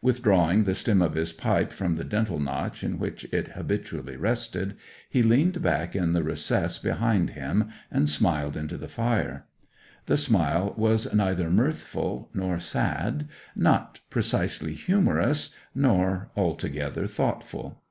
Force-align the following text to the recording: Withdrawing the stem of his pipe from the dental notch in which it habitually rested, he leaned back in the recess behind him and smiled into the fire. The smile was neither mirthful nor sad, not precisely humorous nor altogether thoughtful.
Withdrawing 0.00 0.62
the 0.62 0.76
stem 0.76 1.02
of 1.02 1.14
his 1.14 1.32
pipe 1.32 1.72
from 1.72 1.96
the 1.96 2.04
dental 2.04 2.38
notch 2.38 2.84
in 2.84 3.00
which 3.00 3.24
it 3.32 3.48
habitually 3.58 4.16
rested, 4.16 4.76
he 5.10 5.24
leaned 5.24 5.60
back 5.60 5.96
in 5.96 6.12
the 6.12 6.22
recess 6.22 6.78
behind 6.78 7.30
him 7.30 7.68
and 7.90 8.08
smiled 8.08 8.56
into 8.56 8.76
the 8.76 8.86
fire. 8.86 9.44
The 10.06 10.16
smile 10.16 10.72
was 10.76 11.12
neither 11.12 11.50
mirthful 11.50 12.30
nor 12.32 12.60
sad, 12.60 13.26
not 13.56 13.98
precisely 14.08 14.74
humorous 14.74 15.52
nor 15.74 16.30
altogether 16.36 17.08
thoughtful. 17.08 17.82